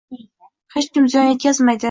Hech 0.77 0.89
kim 0.97 1.11
ziyon 1.17 1.31
yetkazmaydi 1.31 1.79